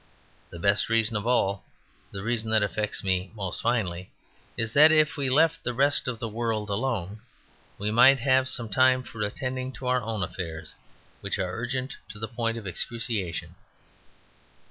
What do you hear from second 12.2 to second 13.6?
point of excruciation.